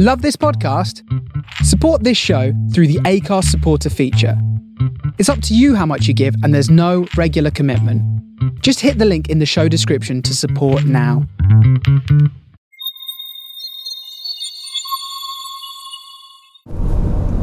Love 0.00 0.22
this 0.22 0.36
podcast? 0.36 1.02
Support 1.64 2.04
this 2.04 2.16
show 2.16 2.52
through 2.72 2.86
the 2.86 3.00
Anchor 3.04 3.42
supporter 3.42 3.90
feature. 3.90 4.40
It's 5.18 5.28
up 5.28 5.42
to 5.42 5.56
you 5.56 5.74
how 5.74 5.86
much 5.86 6.06
you 6.06 6.14
give, 6.14 6.36
and 6.44 6.54
there's 6.54 6.70
no 6.70 7.08
regular 7.16 7.50
commitment. 7.50 8.00
Just 8.62 8.78
hit 8.78 8.98
the 8.98 9.04
link 9.04 9.28
in 9.28 9.40
the 9.40 9.44
show 9.44 9.66
description 9.66 10.22
to 10.22 10.36
support 10.36 10.84
now. 10.84 11.26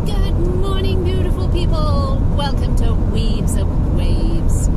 Good 0.06 0.32
morning, 0.62 1.04
beautiful 1.04 1.50
people. 1.50 2.24
Welcome 2.38 2.78
to 2.78 2.94
Weaves 3.12 3.58
of 3.58 3.68
Waves. 3.98 4.70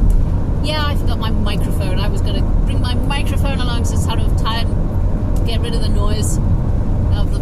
Yeah, 0.67 0.85
I 0.85 0.97
forgot 0.97 1.21
my 1.21 1.31
microphone. 1.31 2.01
I 2.01 2.09
was 2.09 2.23
going 2.23 2.43
to 2.43 2.51
bring 2.67 2.81
my 2.81 2.95
microphone 2.95 3.61
along 3.61 3.85
to 3.85 3.97
sort 3.97 4.19
of 4.19 4.45
and 4.45 5.47
get 5.47 5.61
rid 5.61 5.75
of 5.75 5.81
the 5.81 5.89
noise 5.89 6.41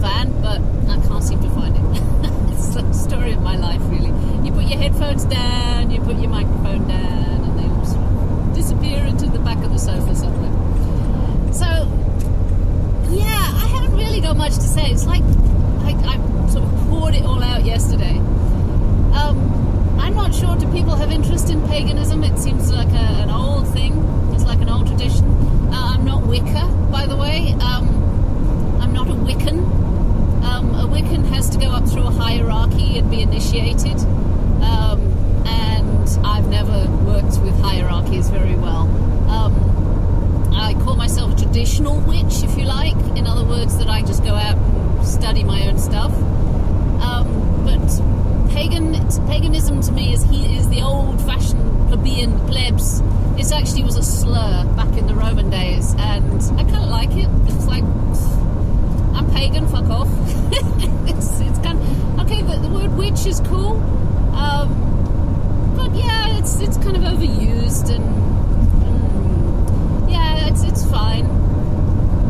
van, 0.07 0.31
but 0.41 0.61
I 0.89 0.97
can't 1.07 1.25
seem 1.25 1.41
to 1.43 1.51
find 1.51 1.75
it. 1.77 1.83
it's 2.53 2.75
the 2.75 2.93
story 2.93 3.33
of 3.33 3.43
my 3.43 3.57
life, 3.57 3.81
really. 3.95 4.13
You 4.45 4.53
put 4.53 4.67
your 4.67 4.79
headphones 4.79 5.25
down, 5.25 5.91
you 5.91 6.01
put 6.01 6.17
your 6.17 6.31
microphone 6.31 6.87
down, 6.87 7.39
and 7.47 7.53
they 7.59 7.69
sort 7.87 8.05
of 8.05 8.55
disappear 8.55 9.05
into 9.05 9.27
the 9.27 9.41
back 9.41 9.59
of 9.65 9.73
the 9.73 9.79
sofa 9.79 10.15
somewhere. 10.15 10.55
So, 11.53 11.67
yeah, 13.11 13.45
I 13.63 13.67
haven't 13.75 13.97
really 13.97 14.21
got 14.21 14.37
much 14.37 14.55
to 14.55 14.69
say. 14.77 14.91
It's 14.91 15.07
like 15.07 15.23
I, 15.89 15.93
I 16.13 16.17
sort 16.51 16.65
of 16.65 16.71
poured 16.89 17.15
it 17.15 17.25
all 17.25 17.43
out 17.43 17.65
yesterday. 17.65 18.19
Um, 19.19 19.37
I'm 19.99 20.15
not 20.15 20.35
sure. 20.35 20.55
Do 20.57 20.71
people 20.71 20.95
have 20.95 21.11
interest 21.11 21.51
in 21.51 21.67
paganism? 21.67 22.23
It 22.23 22.39
seems 22.39 22.71
like 22.71 22.93
a, 23.05 23.07
an 23.25 23.31
old 23.31 23.67
thing. 23.73 23.93
It's 24.35 24.45
like 24.45 24.61
an 24.61 24.69
old 24.69 24.87
tradition. 24.87 25.25
Uh, 25.73 25.95
I'm 25.95 26.05
not 26.05 26.27
Wicca, 26.27 26.67
by 26.93 27.07
the 27.07 27.17
way. 27.17 27.55
Um, 27.61 27.87
I'm 28.81 28.93
not 28.93 29.09
a 29.09 29.15
Wiccan. 29.15 29.86
Um, 30.47 30.75
a 30.75 30.87
Wiccan 30.87 31.25
has 31.35 31.51
to 31.51 31.59
go 31.59 31.67
up 31.67 31.89
through 31.89 32.07
a 32.07 32.11
hierarchy 32.11 32.99
and 32.99 33.11
be 33.11 33.21
initiated. 33.23 33.99
Um, 34.63 35.01
and 35.47 36.09
I've 36.25 36.49
never 36.49 36.89
worked 37.05 37.39
with 37.43 37.59
hierarchies 37.61 38.31
very 38.31 38.55
well. 38.55 38.87
Um, 39.29 40.55
I 40.55 40.75
call 40.85 40.97
myself 40.97 41.35
a 41.35 41.37
traditional 41.37 42.01
witch, 42.01 42.43
if 42.43 42.57
you 42.57 42.65
like. 42.65 42.97
In 43.17 43.27
other 43.27 43.45
words, 43.45 43.77
that 43.79 43.89
I 43.89 44.03
just 44.03 44.23
go 44.25 44.35
out 44.35 44.57
and 44.57 45.07
study 45.07 45.43
my 45.45 45.67
own 45.69 45.79
stuff. 45.79 46.13
Um, 47.03 47.27
but 47.65 47.87
pagan 48.55 48.95
paganism 49.27 49.83
to 49.83 49.93
me 49.93 50.15
is 50.15 50.23
he 50.25 50.57
is 50.57 50.69
the 50.69 50.83
old-fashioned 50.83 51.89
plebeian 51.89 52.39
plebs. 52.47 53.03
It 53.37 53.53
actually 53.53 53.85
was 53.85 53.97
a 53.97 54.03
slur 54.03 54.65
back 54.77 54.97
in 54.97 55.07
the 55.07 55.15
Roman 55.15 55.51
days, 55.51 55.95
and 55.99 56.41
I 56.59 56.65
kind 56.65 56.85
of 56.85 56.89
like 56.89 57.11
it. 57.11 57.29
It's 57.53 57.67
like 57.67 57.85
pagan. 59.37 59.69
Fuck 59.69 59.89
off. 59.91 60.09
it's 61.11 61.41
it's 61.41 61.59
kind 61.59 61.79
of, 61.79 62.21
okay. 62.21 62.43
The, 62.43 62.57
the 62.57 62.71
word 62.71 62.97
witch 62.97 63.27
is 63.27 63.41
cool, 63.41 63.77
um, 64.35 64.69
but 65.77 65.95
yeah, 65.95 66.39
it's 66.39 66.59
it's 66.61 66.79
kind 66.79 66.97
of 66.97 67.03
overused 67.03 67.95
and 67.95 68.05
mm, 68.83 70.11
yeah, 70.11 70.49
it's 70.49 70.63
it's 70.63 70.85
fine. 70.91 71.27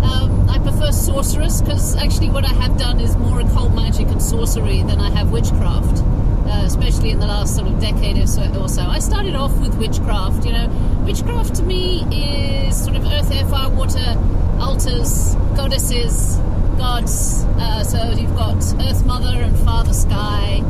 Um, 0.03 0.49
I 0.51 0.59
prefer 0.59 0.91
sorceress 0.91 1.63
because 1.63 1.97
actually 1.97 2.31
what 2.31 2.45
I 2.45 2.53
have 2.55 2.77
done 2.77 2.99
is 3.01 3.17
more 3.17 3.41
occult 3.41 3.73
magic 3.73 4.09
and 4.09 4.21
sorcery 4.21 4.83
than 4.83 5.01
I 5.01 5.11
have 5.11 5.31
witchcraft, 5.31 6.03
uh, 6.03 6.63
especially 6.65 7.11
in 7.11 7.21
the 7.21 7.27
last 7.27 7.55
sort 7.55 7.69
of 7.69 7.81
decade 7.81 8.19
or 8.19 8.27
so, 8.27 8.43
or 8.61 8.69
so. 8.69 8.83
I 8.83 8.99
started 8.99 9.37
off 9.37 9.57
with 9.59 9.75
witchcraft. 9.77 10.45
You 10.45 10.53
know, 10.53 10.69
witchcraft 11.07 11.55
to 11.57 11.63
me 11.63 12.03
is 12.11 12.77
sort 12.85 12.97
of 12.97 13.05
earth, 13.07 13.31
air, 13.31 13.47
fire, 13.47 13.71
water, 13.71 14.19
altars, 14.61 15.37
goddesses, 15.57 16.39
gods. 16.77 17.45
Uh, 17.59 17.83
so 17.85 18.11
you've 18.13 18.35
got 18.37 18.57
Earth 18.81 19.05
Mother 19.05 19.41
and 19.41 19.57
Father 19.61 19.93
Sky, 19.93 20.63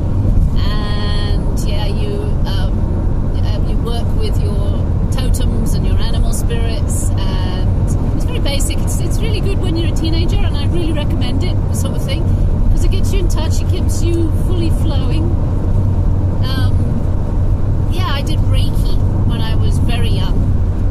and 0.57 1.59
yeah, 1.69 1.87
you 1.87 2.15
um, 2.47 3.37
uh, 3.37 3.69
you 3.69 3.77
work 3.79 4.07
with 4.17 4.41
your 4.41 4.77
totems 5.13 5.75
and 5.75 5.87
your 5.87 5.99
animal 5.99 6.33
spirits 6.33 7.11
and 7.11 8.17
it's 8.17 8.25
very 8.25 8.41
basic 8.41 8.77
it's, 8.79 9.01
it's 9.01 9.19
really 9.19 9.41
good 9.41 9.59
when 9.59 9.77
you're 9.77 9.93
a 9.93 9.97
teenager 9.97 10.37
and 10.37 10.57
i 10.57 10.67
really 10.67 10.93
recommend 10.93 11.43
it 11.43 11.57
sort 11.75 11.97
of 11.97 12.05
thing 12.05 12.23
because 12.65 12.85
it 12.85 12.91
gets 12.91 13.13
you 13.13 13.21
in 13.21 13.29
touch 13.29 13.61
it 13.63 13.69
keeps 13.71 14.03
you 14.03 14.31
fully 14.47 14.71
flowing 14.71 15.25
um, 16.45 17.91
yeah 17.93 18.09
i 18.09 18.23
did 18.23 18.39
reiki 18.41 18.97
when 19.27 19.41
i 19.41 19.55
was 19.55 19.79
very 19.79 20.11
young 20.11 20.37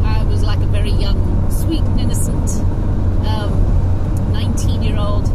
i 0.03 0.23
was 0.23 0.43
like 0.43 0.59
a 0.59 0.67
very 0.67 0.91
young 0.91 1.51
sweet 1.51 1.83
innocent 1.99 2.49
19 2.55 2.65
year 2.71 2.84
old 5.05 5.25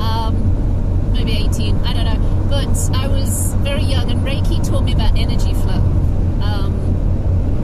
um, 0.00 1.12
maybe 1.12 1.32
18 1.32 1.76
i 1.78 1.92
don't 1.92 2.04
know 2.04 2.46
but 2.48 2.96
i 2.96 3.06
was 3.06 3.54
very 3.56 3.82
young 3.82 4.10
and 4.10 4.20
reiki 4.20 4.64
taught 4.68 4.84
me 4.84 4.92
about 4.92 5.16
energy 5.18 5.54
flow 5.54 5.80
um, 6.42 6.74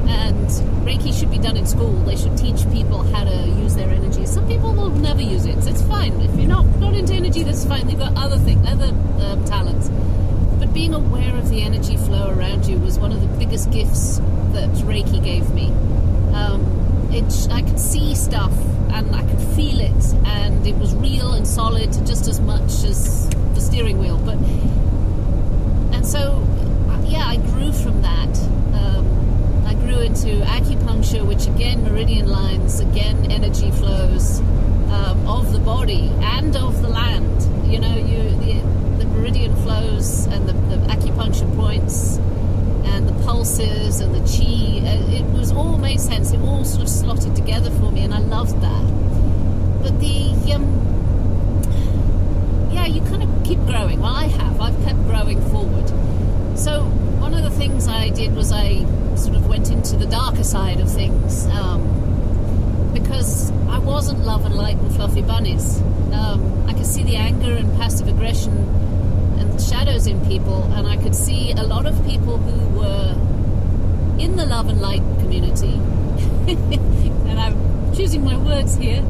and 0.08 0.48
Reiki 0.86 1.18
should 1.18 1.32
be 1.32 1.38
done 1.38 1.56
in 1.56 1.66
school. 1.66 1.90
They 2.04 2.14
should 2.14 2.36
teach 2.38 2.62
people 2.70 3.02
how 3.02 3.24
to 3.24 3.48
use 3.58 3.74
their 3.74 3.90
energy. 3.90 4.24
Some 4.24 4.46
people 4.46 4.72
will 4.72 4.90
never 4.90 5.20
use 5.20 5.44
it. 5.44 5.60
So 5.62 5.70
it's 5.70 5.82
fine. 5.82 6.20
If 6.20 6.34
you're 6.36 6.46
not 6.48 6.64
not 6.78 6.94
into 6.94 7.12
energy, 7.12 7.42
that's 7.42 7.64
fine. 7.64 7.88
They've 7.88 7.98
got 7.98 8.16
other 8.16 8.38
things, 8.38 8.64
other 8.68 8.94
um, 9.24 9.44
talents. 9.44 9.88
But 10.60 10.72
being 10.72 10.94
aware 10.94 11.34
of 11.36 11.48
the 11.48 11.62
energy 11.62 11.96
flow 11.96 12.30
around 12.30 12.66
you 12.66 12.78
was 12.78 12.98
one 12.98 13.10
of 13.10 13.20
the 13.20 13.26
biggest 13.36 13.70
gifts 13.72 14.18
that 14.52 14.70
Reiki 14.86 15.22
gave 15.22 15.50
me. 15.50 15.66
Um, 16.32 17.08
it, 17.12 17.48
I 17.50 17.62
could 17.62 17.80
see 17.80 18.14
stuff 18.14 18.52
and 18.92 19.14
I 19.14 19.22
could 19.22 19.40
feel 19.54 19.80
it, 19.80 20.04
and 20.26 20.66
it 20.66 20.76
was 20.76 20.94
real 20.94 21.32
and 21.32 21.46
solid 21.46 21.92
just 22.06 22.28
as 22.28 22.40
much 22.40 22.84
as 22.84 23.28
the 23.54 23.60
steering 23.60 23.98
wheel. 23.98 24.18
But 24.18 24.36
and 25.94 26.06
so, 26.06 26.42
yeah, 27.04 27.26
I 27.26 27.36
grew 27.36 27.72
from 27.72 28.02
that. 28.02 28.38
Um, 28.74 29.64
I 29.66 29.74
grew 29.74 30.00
into 30.00 30.40
acupuncture, 30.44 31.26
which 31.26 31.46
again, 31.46 31.82
meridian 31.84 32.28
lines, 32.28 32.80
again, 32.80 33.30
energy 33.30 33.70
flows 33.70 34.40
um, 34.40 35.26
of 35.26 35.52
the 35.52 35.58
body 35.58 36.10
and 36.20 36.54
of 36.56 36.82
the 36.82 36.88
land. 36.88 37.42
You 37.70 37.80
know, 37.80 37.96
you 37.96 38.22
the, 38.38 38.60
the 38.98 39.04
meridian 39.06 39.54
flows 39.56 40.26
and 40.26 40.48
the, 40.48 40.52
the 40.52 40.76
acupuncture 40.86 41.52
points 41.56 42.16
and 42.84 43.08
the 43.08 43.24
pulses 43.24 44.00
and 44.00 44.14
the 44.14 44.20
chi. 44.20 44.86
uh, 44.86 45.10
It 45.10 45.24
was 45.36 45.50
all 45.50 45.78
made 45.78 46.00
sense. 46.00 46.32
It 46.32 46.40
all 46.40 46.64
sort 46.64 46.82
of 46.82 46.88
slotted 46.88 47.34
together 47.34 47.70
for 47.70 47.90
me, 47.90 48.02
and 48.04 48.14
I 48.14 48.20
loved 48.20 48.60
that. 48.60 49.82
But 49.82 49.98
the 50.00 50.32
um, 50.54 50.64
yeah, 52.72 52.86
you 52.86 53.00
kind 53.02 53.22
of 53.22 53.44
keep 53.44 53.58
growing. 53.66 54.00
Well, 54.00 54.14
I 54.14 54.26
have. 54.26 54.60
I've 54.60 54.84
kept 54.84 55.00
growing 55.06 55.40
forward. 55.50 55.88
So 56.56 56.84
one 57.20 57.34
of 57.34 57.42
the 57.42 57.50
things 57.50 57.88
I 57.88 58.10
did 58.10 58.34
was 58.34 58.52
I 58.52 58.84
sort 59.16 59.36
of 59.36 59.46
went 59.48 59.70
into 59.70 59.96
the 59.96 60.06
darker 60.06 60.35
side 60.46 60.78
of 60.78 60.88
things 60.90 61.46
um, 61.46 61.82
because 62.94 63.50
I 63.68 63.78
wasn't 63.78 64.20
love 64.20 64.44
and 64.44 64.54
light 64.54 64.76
and 64.76 64.94
fluffy 64.94 65.22
bunnies. 65.22 65.80
Um, 66.12 66.66
I 66.68 66.72
could 66.72 66.86
see 66.86 67.02
the 67.02 67.16
anger 67.16 67.52
and 67.52 67.76
passive 67.76 68.06
aggression 68.06 68.56
and 69.38 69.60
shadows 69.60 70.06
in 70.06 70.24
people, 70.26 70.62
and 70.74 70.86
I 70.86 70.96
could 70.96 71.14
see 71.16 71.50
a 71.50 71.64
lot 71.64 71.84
of 71.84 71.94
people 72.06 72.38
who 72.38 72.78
were 72.78 73.12
in 74.20 74.36
the 74.36 74.46
love 74.46 74.68
and 74.68 74.80
light 74.80 75.02
community. 75.18 75.74
and 76.48 77.40
I'm 77.40 77.94
choosing 77.94 78.24
my 78.24 78.36
words 78.36 78.76
here. 78.76 79.02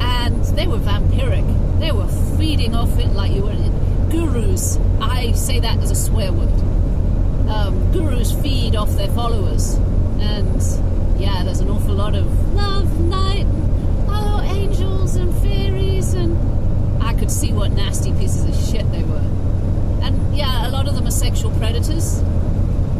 And 0.00 0.44
they 0.56 0.66
were 0.68 0.78
vampiric. 0.78 1.80
They 1.80 1.90
were 1.90 2.08
feeding 2.38 2.74
off 2.74 2.96
it 2.98 3.08
like 3.08 3.32
you 3.32 3.42
were 3.42 4.10
gurus. 4.10 4.78
I 5.00 5.32
say 5.32 5.58
that 5.60 5.78
as 5.78 5.90
a 5.90 5.96
swear 5.96 6.32
word. 6.32 6.48
Um, 7.48 7.92
gurus 7.92 8.32
feed 8.42 8.76
off 8.76 8.90
their 8.92 9.08
followers, 9.08 9.76
and 10.20 11.20
yeah, 11.20 11.42
there's 11.44 11.60
an 11.60 11.70
awful 11.70 11.94
lot 11.94 12.14
of 12.14 12.54
love, 12.54 13.00
light, 13.00 13.46
oh, 14.08 14.40
angels 14.44 15.16
and 15.16 15.34
fairies, 15.42 16.14
and 16.14 17.02
I 17.02 17.14
could 17.14 17.30
see 17.30 17.52
what 17.52 17.72
nasty 17.72 18.12
pieces 18.12 18.44
of 18.44 18.70
shit 18.70 18.90
they 18.92 19.02
were. 19.04 19.26
And 20.02 20.36
yeah, 20.36 20.68
a 20.68 20.70
lot 20.70 20.88
of 20.88 20.94
them 20.94 21.06
are 21.06 21.10
sexual 21.10 21.50
predators. 21.52 22.20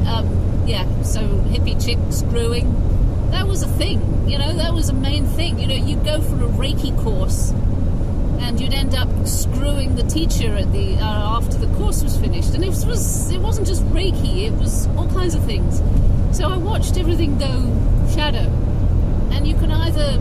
Um, 0.06 0.64
yeah, 0.66 0.84
so 1.02 1.20
hippie 1.20 1.82
chicks 1.84 2.18
screwing. 2.18 3.30
That 3.30 3.46
was 3.46 3.62
a 3.62 3.68
thing, 3.68 4.28
you 4.28 4.38
know, 4.38 4.52
that 4.54 4.72
was 4.72 4.88
a 4.88 4.94
main 4.94 5.26
thing. 5.26 5.58
You 5.58 5.66
know, 5.66 5.74
you'd 5.74 6.04
go 6.04 6.20
for 6.20 6.36
a 6.36 6.48
Reiki 6.48 6.96
course 7.02 7.52
and 8.40 8.60
you'd 8.60 8.74
end 8.74 8.94
up 8.94 9.08
screwing 9.26 9.96
the 9.96 10.02
teacher 10.02 10.54
at 10.54 10.70
the 10.72 10.96
uh, 10.96 11.36
after 11.36 11.56
the 11.56 11.66
course 11.76 12.02
was 12.02 12.16
finished. 12.16 12.54
And 12.54 12.62
it 12.62 12.68
was 12.68 13.30
it 13.30 13.40
wasn't 13.40 13.66
just 13.66 13.84
Reiki; 13.86 14.46
it 14.46 14.52
was 14.52 14.86
all 14.96 15.08
kinds 15.10 15.34
of 15.34 15.44
things. 15.44 15.80
So 16.34 16.48
I 16.48 16.56
watched 16.56 16.96
everything 16.96 17.38
go 17.38 17.62
shadow, 18.12 18.50
and 19.30 19.46
you 19.46 19.54
can 19.54 19.70
either 19.70 20.20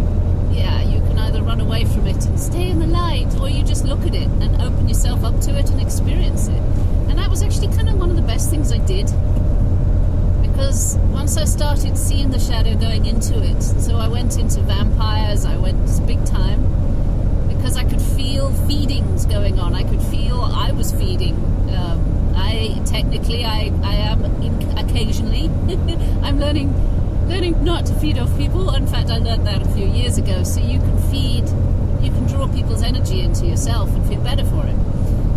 yeah 0.54 0.84
you 0.84 1.00
can 1.08 1.18
either 1.18 1.42
run 1.42 1.60
away 1.60 1.86
from 1.86 2.06
it 2.06 2.24
and 2.28 2.40
stay 2.40 2.70
in 2.70 2.78
the 2.78 2.86
light, 2.86 3.36
or 3.40 3.50
you 3.50 3.64
just 3.64 3.84
look 3.84 4.02
at 4.02 4.14
it 4.14 4.28
and 4.28 4.62
open 4.62 4.88
yourself 4.88 5.24
up 5.24 5.42
to 5.42 5.58
it 5.58 5.72
and 5.72 5.82
experience 5.82 6.48
it. 6.48 6.62
And 7.10 7.18
that 7.18 7.32
was 7.32 7.42
actually 7.42 7.70
kind 7.70 7.90
of 7.90 7.98
one 7.98 8.12
of 8.12 8.16
the 8.16 8.22
best 8.22 8.52
things 8.52 8.72
I 8.72 8.78
did 8.78 9.08
because 10.44 10.98
once 11.12 11.36
I 11.36 11.46
started 11.46 11.98
seeing 11.98 12.30
the 12.30 12.40
shadow 12.40 12.76
going 12.76 13.08
into 13.08 13.44
it, 13.44 13.64
so 13.64 13.98
I 13.98 14.08
went 14.08 14.38
into 14.38 14.62
vampires, 14.62 15.46
I 15.46 15.58
went 15.58 15.90
big 16.06 16.24
time 16.26 16.62
because 17.48 17.76
I 17.76 17.86
could 17.86 18.02
feel 18.02 18.52
feedings 18.68 19.26
going 19.26 19.58
on. 19.58 19.74
I 19.74 19.82
could 19.82 20.02
feel 20.04 20.42
I 20.42 20.74
was 20.74 20.92
feeding. 20.92 21.34
Um, 21.76 22.13
I 22.36 22.82
technically 22.86 23.46
I, 23.46 23.72
I 23.84 23.96
am 23.96 24.26
in, 24.42 24.78
occasionally. 24.78 25.46
I'm 26.24 26.40
learning 26.40 26.74
learning 27.28 27.64
not 27.64 27.86
to 27.86 27.94
feed 27.96 28.18
off 28.18 28.36
people. 28.38 28.74
In 28.76 28.86
fact, 28.88 29.10
I 29.10 29.18
learned 29.18 29.48
that 29.48 29.62
a 29.62 29.70
few 29.70 29.88
years 29.88 30.18
ago. 30.18 30.44
So 30.44 30.60
you 30.60 30.80
can 30.80 30.98
feed, 31.12 31.48
you 32.04 32.12
can 32.12 32.28
draw 32.28 32.48
people's 32.48 32.84
energy 32.84 33.22
into 33.22 33.46
yourself 33.46 33.90
and 33.96 34.06
feel 34.08 34.22
better 34.22 34.46
for 34.46 34.66
it, 34.66 34.76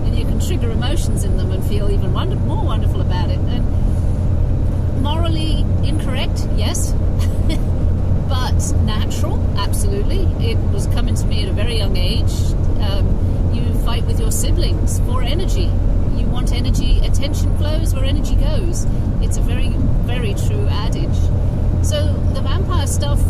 and 0.04 0.18
you 0.18 0.24
can 0.24 0.40
trigger 0.40 0.70
emotions 0.70 1.24
in 1.24 1.36
them 1.36 1.50
and 1.52 1.64
feel 1.64 1.90
even 1.90 2.12
wonder, 2.12 2.36
more 2.36 2.64
wonderful 2.64 3.00
about 3.00 3.30
it. 3.30 3.38
And 3.38 5.02
morally 5.02 5.60
incorrect, 5.84 6.46
yes. 6.56 6.92
but 8.28 8.58
natural, 8.84 9.38
absolutely. 9.58 10.22
It 10.44 10.58
was 10.72 10.86
coming 10.88 11.14
to 11.14 11.24
me 11.26 11.44
at 11.44 11.48
a 11.48 11.52
very 11.52 11.78
young 11.78 11.96
age. 11.96 12.32
Um, 12.80 13.52
you 13.54 13.72
fight 13.84 14.04
with 14.04 14.18
your 14.20 14.32
siblings 14.32 14.98
for 15.00 15.22
energy. 15.22 15.70
You 16.16 16.26
want 16.26 16.52
energy, 16.52 16.98
attention 17.00 17.56
flows 17.58 17.94
where 17.94 18.04
energy 18.04 18.36
goes. 18.36 18.86
It's 19.20 19.36
a 19.36 19.42
very, 19.42 19.70
very 20.04 20.34
true 20.34 20.66
adage. 20.68 21.16
So 21.84 22.12
the 22.34 22.40
vampire 22.40 22.86
stuff 22.86 23.20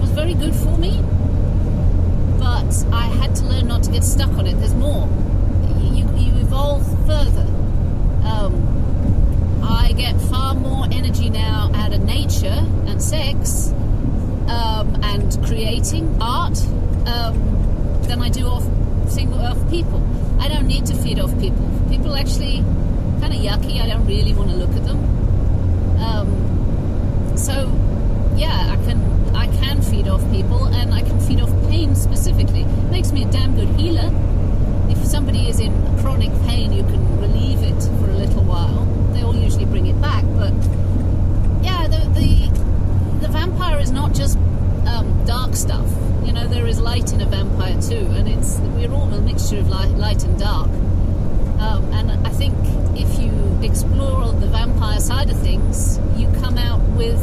was 0.00 0.10
very 0.10 0.34
good 0.34 0.54
for 0.54 0.76
me, 0.76 1.00
but 2.38 2.84
I 2.92 3.06
had 3.20 3.34
to 3.36 3.44
learn 3.44 3.68
not 3.68 3.82
to 3.84 3.90
get 3.90 4.04
stuck 4.04 4.30
on 4.32 4.46
it. 4.46 4.54
There's 4.58 4.74
more. 4.74 5.08
You, 5.80 6.06
you 6.16 6.32
evolve 6.40 6.86
further. 7.06 7.46
Um, 8.24 9.62
I 9.62 9.92
get 9.92 10.20
far 10.22 10.54
more 10.54 10.84
energy 10.92 11.30
now 11.30 11.70
out 11.74 11.92
of 11.92 12.02
nature 12.04 12.64
and 12.86 13.02
sex 13.02 13.72
um, 14.48 15.00
and 15.02 15.44
creating 15.44 16.18
art 16.20 16.58
um, 17.06 18.02
than 18.02 18.20
I 18.20 18.28
do 18.28 18.46
off 18.46 18.64
single 19.08 19.40
off 19.40 19.58
people. 19.70 20.02
I 20.40 20.48
don't 20.48 20.66
need 20.66 20.86
to 20.86 20.94
feed 20.94 21.18
off 21.18 21.38
people. 21.40 21.68
People 21.88 22.14
actually 22.14 22.62
kind 23.20 23.32
of 23.32 23.40
yucky. 23.40 23.80
I 23.80 23.86
don't 23.86 24.06
really 24.06 24.32
want 24.34 24.50
to 24.50 24.56
look 24.56 24.70
at 24.70 24.84
them. 24.84 24.98
Um, 26.00 27.36
so 27.36 27.72
yeah, 28.36 28.72
I 28.72 28.76
can 28.84 29.36
I 29.36 29.46
can 29.58 29.82
feed 29.82 30.08
off 30.08 30.22
people 30.30 30.66
and 30.66 30.94
I 30.94 31.02
can 31.02 31.18
feed 31.20 31.40
off 31.40 31.50
pain 31.68 31.94
specifically. 31.94 32.62
It 32.62 32.90
makes 32.90 33.12
me 33.12 33.24
a 33.24 33.30
damn 33.30 33.54
good 33.54 33.68
healer. 33.80 34.10
If 34.88 35.04
somebody 35.04 35.48
is 35.48 35.60
in 35.60 35.72
chronic 35.98 36.30
pain, 36.46 36.72
you 36.72 36.82
can 36.82 37.20
relieve 37.20 37.62
it 37.62 37.80
for 37.98 38.10
a 38.10 38.14
little 38.14 38.44
while. 38.44 38.84
They 39.12 39.22
all 39.22 39.34
usually 39.34 39.66
bring 39.66 39.86
it 39.86 40.00
back, 40.00 40.24
but 40.36 40.52
yeah, 41.62 41.88
the 41.88 42.08
the, 42.14 43.26
the 43.26 43.28
vampire 43.28 43.78
is 43.80 43.90
not 43.90 44.14
just 44.14 44.36
um, 44.86 45.24
dark 45.26 45.54
stuff. 45.54 45.86
You 46.24 46.32
know, 46.32 46.46
there 46.46 46.66
is 46.66 46.80
light 46.80 47.12
in 47.12 47.20
a 47.20 47.26
vampire 47.26 47.80
too, 47.80 48.06
and 48.16 48.28
it's 48.28 48.58
we're 48.88 48.96
all 48.96 49.12
a 49.12 49.20
mixture 49.20 49.58
of 49.58 49.68
light, 49.68 49.90
light 49.90 50.24
and 50.24 50.38
dark. 50.38 50.68
Um, 51.60 51.92
and 51.92 52.26
I 52.26 52.30
think 52.30 52.54
if 52.96 53.18
you 53.18 53.58
explore 53.62 54.32
the 54.32 54.46
vampire 54.46 55.00
side 55.00 55.30
of 55.30 55.38
things, 55.40 55.98
you 56.16 56.28
come 56.40 56.56
out 56.56 56.80
with 56.96 57.20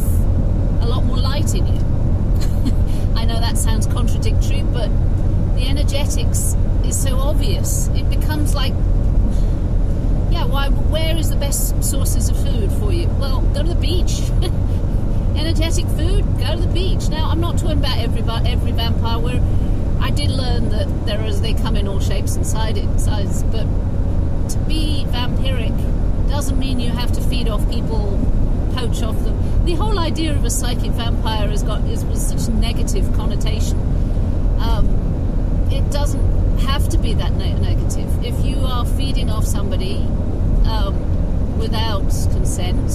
a 0.81 0.85
lot 0.85 1.03
more 1.05 1.17
light 1.17 1.53
in 1.55 1.65
you. 1.65 1.79
I 3.15 3.25
know 3.25 3.39
that 3.39 3.57
sounds 3.57 3.87
contradictory, 3.87 4.61
but 4.61 4.89
the 5.55 5.67
energetics 5.67 6.55
is 6.83 7.01
so 7.01 7.17
obvious. 7.17 7.87
It 7.89 8.09
becomes 8.09 8.53
like, 8.53 8.73
yeah, 10.31 10.45
why? 10.45 10.69
Where 10.69 11.17
is 11.17 11.29
the 11.29 11.37
best 11.37 11.83
sources 11.83 12.29
of 12.29 12.37
food 12.37 12.71
for 12.73 12.91
you? 12.91 13.07
Well, 13.19 13.41
go 13.41 13.63
to 13.63 13.69
the 13.69 13.75
beach. 13.75 14.21
Energetic 15.37 15.85
food, 15.87 16.23
go 16.39 16.55
to 16.55 16.61
the 16.61 16.73
beach. 16.73 17.09
Now, 17.09 17.29
I'm 17.29 17.39
not 17.39 17.57
talking 17.57 17.77
about 17.77 17.97
every 17.97 18.21
every 18.21 18.71
vampire. 18.71 19.19
Where 19.19 19.41
I 20.05 20.11
did 20.11 20.29
learn 20.29 20.69
that 20.69 21.07
there 21.07 21.25
is 21.25 21.41
they 21.41 21.55
come 21.55 21.75
in 21.75 21.87
all 21.87 21.99
shapes 21.99 22.35
and 22.35 22.45
sizes, 22.45 23.41
but 23.45 23.65
to 24.49 24.57
be 24.67 25.03
vampiric 25.09 25.75
doesn't 26.29 26.59
mean 26.59 26.79
you 26.79 26.91
have 26.91 27.11
to 27.13 27.21
feed 27.21 27.49
off 27.49 27.67
people, 27.71 28.19
poach 28.75 29.01
off 29.01 29.19
them. 29.23 29.65
The 29.65 29.73
whole 29.73 29.97
idea 29.97 30.35
of 30.35 30.45
a 30.45 30.51
psychic 30.51 30.91
vampire 30.91 31.47
has 31.47 31.63
got 31.63 31.83
is 31.85 32.05
was 32.05 32.21
such 32.23 32.47
a 32.47 32.51
negative 32.51 33.11
connotation. 33.13 33.79
Um, 34.59 34.87
it 35.71 35.91
doesn't 35.91 36.59
have 36.59 36.87
to 36.89 36.99
be 36.99 37.15
that 37.15 37.33
ne- 37.33 37.59
negative. 37.59 38.23
If 38.23 38.45
you 38.45 38.57
are 38.57 38.85
feeding 38.85 39.31
off 39.31 39.47
somebody 39.47 39.95
um, 40.67 41.57
without 41.57 42.07
consent, 42.31 42.91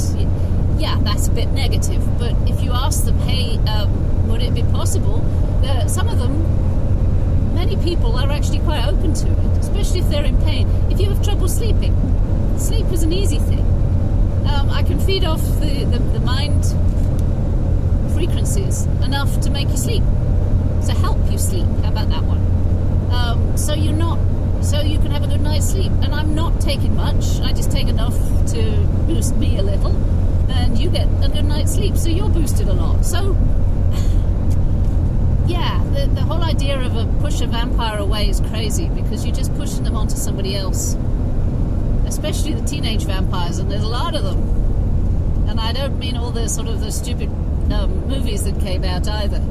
yeah, 0.79 0.97
that's 1.01 1.27
a 1.27 1.33
bit 1.33 1.49
negative. 1.49 2.07
But 2.21 2.37
if 2.49 2.63
you 2.63 2.71
ask 2.71 3.05
them, 3.05 3.19
hey, 3.19 3.59
um, 3.67 4.29
would 4.29 4.43
it 4.43 4.55
be 4.55 4.63
possible? 4.63 5.19
There, 5.61 5.89
some 5.89 6.09
of 6.09 6.21
them, 6.21 6.70
many 7.53 7.77
people 7.77 8.17
are 8.17 8.31
actually 8.31 8.61
quite 8.61 8.85
open 8.87 9.15
to 9.15 9.31
it, 9.31 9.59
especially 9.59 10.01
if 10.01 10.09
they're 10.09 10.25
in 10.25 10.41
pain. 10.43 10.69
If 10.91 11.01
you 11.01 11.09
have 11.11 11.23
trouble 11.23 11.49
sleeping, 11.49 11.95
sleep 12.59 12.87
is 12.93 13.03
an 13.03 13.13
easy 13.13 13.39
thing. 13.39 13.67
Um, 14.49 14.71
I 14.71 14.83
can 14.83 14.99
feed 14.99 15.25
off 15.25 15.41
the, 15.61 15.85
the, 15.85 15.99
the 15.99 16.21
mind 16.21 16.65
frequencies 18.15 18.87
enough 19.05 19.41
to 19.41 19.51
make 19.51 19.69
you 19.69 19.77
sleep, 19.77 20.03
to 20.87 20.93
help 20.93 21.19
you 21.31 21.39
sleep. 21.39 21.67
How 21.83 21.91
about 21.91 22.09
that 22.09 22.25
one? 22.25 22.41
Um, 23.13 23.57
so 23.57 23.75
you're 23.75 23.93
not, 23.93 24.19
so 24.63 24.81
you 24.81 24.99
can 24.99 25.11
have 25.11 25.23
a 25.23 25.27
good 25.27 25.41
night's 25.41 25.71
sleep. 25.71 25.93
And 26.03 26.15
I'm 26.15 26.35
not 26.35 26.61
taking 26.61 26.95
much. 26.95 27.41
I 27.41 27.53
just 27.53 27.71
take 27.71 27.89
enough 27.89 28.15
to 28.53 28.87
boost 29.07 29.37
me 29.37 29.59
a 29.59 29.63
little, 29.63 29.95
and 30.51 30.79
you 30.79 30.91
get 30.91 31.07
a 31.23 31.29
good 31.29 31.45
night's 31.45 31.75
sleep. 31.75 31.97
So 31.97 32.09
you're 32.09 32.29
boosted 32.29 32.69
a 32.69 32.73
lot. 32.73 33.05
So 33.05 33.37
yeah, 35.51 35.83
the, 35.95 36.07
the 36.07 36.21
whole 36.23 36.43
idea 36.43 36.81
of 36.81 36.95
a 36.97 37.07
push 37.21 37.41
a 37.41 37.47
vampire 37.47 37.99
away 37.99 38.29
is 38.29 38.41
crazy 38.41 38.89
because 38.89 39.27
you're 39.27 39.35
just 39.35 39.53
pushing 39.57 39.83
them 39.83 39.97
onto 39.97 40.15
somebody 40.17 40.55
else. 40.55 40.97
Especially 42.07 42.55
the 42.55 42.65
teenage 42.67 43.05
vampires, 43.05 43.59
and 43.59 43.71
there's 43.71 43.83
a 43.83 43.89
lot 43.89 44.15
of 44.15 44.23
them. 44.23 45.49
And 45.49 45.61
I 45.61 45.73
don't 45.73 45.99
mean 45.99 46.17
all 46.17 46.31
the 46.31 46.49
sort 46.49 46.69
of 46.69 46.81
the 46.81 46.93
stupid 46.93 47.29
um, 47.73 48.07
movies 48.07 48.45
that 48.45 48.61
came 48.61 48.85
out 48.85 49.09
either. 49.09 49.43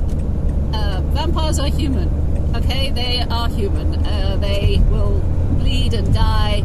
Uh, 0.74 1.02
vampires 1.06 1.60
are 1.60 1.68
human, 1.68 2.08
okay? 2.56 2.92
They 2.92 3.22
are 3.30 3.50
human. 3.50 4.06
Uh, 4.06 4.38
they 4.40 4.82
will 4.90 5.20
bleed 5.60 5.94
and 5.94 6.14
die. 6.14 6.62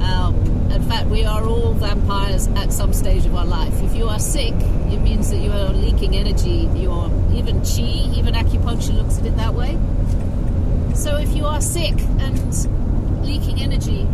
Um, 0.00 0.59
in 0.72 0.82
fact, 0.84 1.08
we 1.08 1.24
are 1.24 1.44
all 1.44 1.74
vampires 1.74 2.46
at 2.48 2.72
some 2.72 2.92
stage 2.92 3.26
of 3.26 3.34
our 3.34 3.46
life. 3.46 3.74
If 3.82 3.94
you 3.94 4.08
are 4.08 4.18
sick, 4.18 4.54
it 4.54 5.00
means 5.00 5.30
that 5.30 5.38
you 5.38 5.50
are 5.50 5.72
leaking 5.72 6.16
energy. 6.16 6.68
You 6.74 6.92
are 6.92 7.10
even 7.34 7.60
chi, 7.60 7.82
even 8.16 8.34
acupuncture 8.34 8.94
looks 8.94 9.18
at 9.18 9.26
it 9.26 9.36
that 9.36 9.54
way. 9.54 9.78
So 10.94 11.16
if 11.16 11.34
you 11.34 11.46
are 11.46 11.60
sick 11.60 11.98
and 12.18 13.24
leaking 13.24 13.60
energy, 13.60 14.06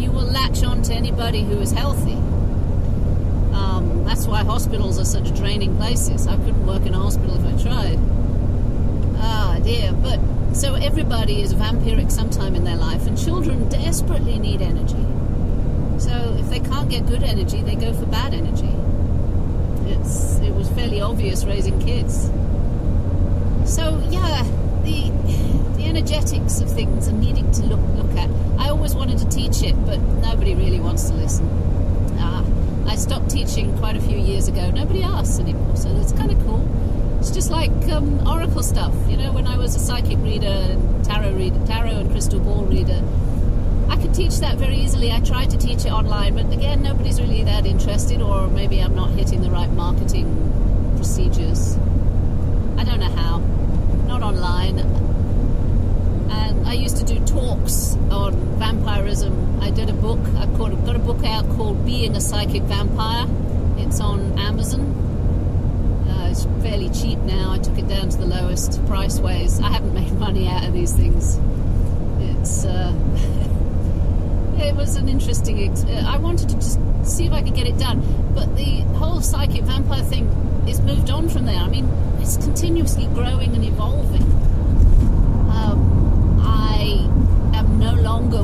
you 0.00 0.10
will 0.10 0.26
latch 0.26 0.62
on 0.64 0.82
to 0.82 0.94
anybody 0.94 1.42
who 1.42 1.60
is 1.60 1.72
healthy. 1.72 2.14
Um, 3.54 4.04
that's 4.04 4.26
why 4.26 4.42
hospitals 4.42 4.98
are 4.98 5.04
such 5.04 5.34
draining 5.36 5.76
places. 5.76 6.26
I 6.26 6.36
couldn't 6.36 6.66
work 6.66 6.86
in 6.86 6.94
a 6.94 6.98
hospital 6.98 7.36
if 7.36 7.44
I 7.44 7.62
tried. 7.62 7.98
Ah, 9.18 9.58
dear. 9.62 9.92
But 9.92 10.20
so 10.54 10.74
everybody 10.74 11.42
is 11.42 11.54
vampiric 11.54 12.10
sometime 12.10 12.54
in 12.54 12.64
their 12.64 12.76
life, 12.76 13.06
and 13.06 13.18
children 13.18 13.68
desperately 13.68 14.38
need 14.38 14.62
energy. 14.62 15.13
So 16.04 16.36
if 16.38 16.50
they 16.50 16.60
can't 16.60 16.90
get 16.90 17.06
good 17.06 17.22
energy, 17.22 17.62
they 17.62 17.76
go 17.76 17.94
for 17.94 18.04
bad 18.04 18.34
energy. 18.34 18.68
It's 19.90 20.38
it 20.40 20.54
was 20.54 20.68
fairly 20.68 21.00
obvious 21.00 21.46
raising 21.46 21.80
kids. 21.80 22.24
So 23.64 24.02
yeah, 24.10 24.42
the 24.84 25.10
the 25.78 25.86
energetics 25.86 26.60
of 26.60 26.70
things 26.70 27.06
and 27.06 27.20
needing 27.20 27.50
to 27.52 27.62
look 27.62 27.80
look 27.96 28.14
at. 28.18 28.28
I 28.58 28.68
always 28.68 28.94
wanted 28.94 29.16
to 29.20 29.28
teach 29.30 29.62
it, 29.62 29.74
but 29.86 29.98
nobody 29.98 30.54
really 30.54 30.78
wants 30.78 31.08
to 31.08 31.14
listen. 31.14 31.48
Ah, 32.18 32.44
I 32.86 32.96
stopped 32.96 33.30
teaching 33.30 33.74
quite 33.78 33.96
a 33.96 34.00
few 34.02 34.18
years 34.18 34.46
ago. 34.46 34.70
Nobody 34.70 35.02
asks 35.02 35.38
anymore, 35.38 35.74
so 35.74 35.88
that's 35.94 36.12
kind 36.12 36.30
of 36.30 36.38
cool. 36.44 36.68
It's 37.18 37.30
just 37.30 37.50
like 37.50 37.72
um, 37.88 38.28
oracle 38.28 38.62
stuff, 38.62 38.94
you 39.08 39.16
know. 39.16 39.32
When 39.32 39.46
I 39.46 39.56
was 39.56 39.74
a 39.74 39.80
psychic 39.80 40.18
reader 40.18 40.58
and 40.72 41.02
tarot 41.02 41.32
reader, 41.32 41.58
tarot 41.64 41.96
and 42.00 42.10
crystal 42.10 42.40
ball 42.40 42.66
reader, 42.66 43.02
I 43.88 43.96
could 43.96 44.14
teach 44.14 44.38
that 44.38 44.56
very 44.56 44.76
easily. 44.76 45.12
I 45.12 45.20
tried 45.20 45.50
to 45.50 45.58
teach 45.58 45.84
it 45.84 45.92
online, 45.92 46.34
but 46.34 46.52
again, 46.52 46.82
nobody's 46.82 47.20
really 47.20 47.42
that 47.44 47.66
interested, 47.66 48.22
or 48.22 48.48
maybe 48.48 48.80
I'm 48.80 48.94
not 48.94 49.10
hitting 49.10 49.42
the 49.42 49.50
right 49.50 49.70
marketing 49.70 50.94
procedures. 50.96 51.76
I 52.76 52.84
don't 52.84 53.00
know 53.00 53.10
how. 53.10 53.38
Not 54.06 54.22
online. 54.22 54.78
And 56.30 56.66
I 56.66 56.72
used 56.72 56.96
to 56.98 57.04
do 57.04 57.24
talks 57.24 57.94
on 58.10 58.34
vampirism. 58.58 59.60
I 59.60 59.70
did 59.70 59.90
a 59.90 59.92
book. 59.92 60.20
I've 60.36 60.56
got 60.58 60.72
a 60.72 60.98
book 60.98 61.24
out 61.24 61.48
called 61.56 61.84
Being 61.84 62.16
a 62.16 62.20
Psychic 62.20 62.62
Vampire. 62.62 63.26
It's 63.78 64.00
on 64.00 64.38
Amazon. 64.38 64.80
Uh, 66.08 66.28
it's 66.30 66.44
fairly 66.62 66.90
cheap 66.90 67.18
now. 67.20 67.52
I 67.52 67.58
took 67.58 67.78
it 67.78 67.88
down 67.88 68.08
to 68.08 68.16
the 68.16 68.26
lowest 68.26 68.84
price 68.86 69.18
ways. 69.18 69.60
I 69.60 69.70
haven't 69.70 69.94
made 69.94 70.12
money 70.12 70.48
out 70.48 70.64
of 70.64 70.72
these 70.72 70.92
things. 70.92 71.38
It's. 72.20 72.64
Uh, 72.64 72.92
it 74.58 74.74
was 74.74 74.96
an 74.96 75.08
interesting. 75.08 75.70
Ex- 75.70 75.84
uh, 75.84 76.04
I 76.06 76.18
wanted 76.18 76.48
to 76.50 76.54
just 76.56 76.78
see 77.04 77.26
if 77.26 77.32
I 77.32 77.42
could 77.42 77.54
get 77.54 77.66
it 77.66 77.78
done, 77.78 78.00
but 78.34 78.56
the 78.56 78.80
whole 78.98 79.20
psychic 79.20 79.62
vampire 79.62 80.02
thing 80.02 80.26
is 80.68 80.80
moved 80.80 81.10
on 81.10 81.28
from 81.28 81.44
there. 81.46 81.58
I 81.58 81.68
mean, 81.68 81.88
it's 82.20 82.36
continuously 82.36 83.06
growing 83.06 83.54
and 83.54 83.64
evolving. 83.64 84.22
Um, 85.50 86.40
I 86.42 87.08
am 87.56 87.78
no 87.78 87.94
longer 87.94 88.38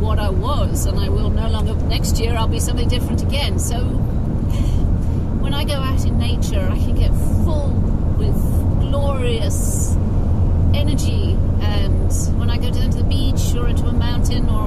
what 0.00 0.18
I 0.18 0.30
was, 0.30 0.86
and 0.86 0.98
I 0.98 1.08
will 1.08 1.30
no 1.30 1.48
longer. 1.48 1.74
Next 1.86 2.18
year, 2.18 2.34
I'll 2.34 2.48
be 2.48 2.60
something 2.60 2.88
different 2.88 3.22
again. 3.22 3.58
So, 3.58 3.78
when 5.40 5.54
I 5.54 5.64
go 5.64 5.74
out 5.74 6.04
in 6.04 6.18
nature, 6.18 6.60
I 6.60 6.76
can 6.78 6.94
get 6.94 7.10
full 7.44 7.70
with 8.18 8.36
glorious 8.80 9.94
energy. 10.74 11.36
And 11.60 12.12
when 12.38 12.50
I 12.50 12.58
go 12.58 12.70
down 12.70 12.90
to 12.90 12.98
the 12.98 13.04
beach 13.04 13.54
or 13.54 13.68
into 13.68 13.86
a 13.86 13.92
mountain 13.92 14.48
or 14.48 14.65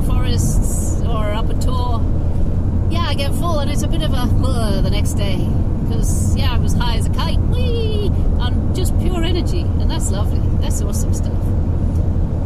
And 3.60 3.70
it's 3.70 3.84
a 3.84 3.88
bit 3.90 4.02
of 4.02 4.14
a 4.14 4.18
uh, 4.18 4.82
the 4.82 4.90
next 4.90 5.14
day 5.14 5.38
because 5.84 6.36
yeah, 6.36 6.54
I 6.54 6.58
was 6.60 6.74
high 6.74 6.96
as 6.96 7.08
a 7.08 7.10
kite, 7.10 7.40
wee, 7.40 8.10
on 8.40 8.74
just 8.74 8.98
pure 9.00 9.24
energy, 9.24 9.62
and 9.62 9.92
that's 9.92 10.12
lovely. 10.12 10.40
That's 10.62 10.82
awesome 10.82 11.14
stuff. 11.14 11.34